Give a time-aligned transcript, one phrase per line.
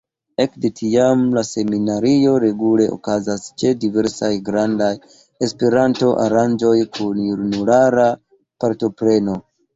[0.43, 4.89] Ekde tiam la seminario regule okazas ĉe diversaj grandaj
[5.49, 8.09] Esperanto-aranĝoj kun junulara
[8.65, 9.41] partopreno.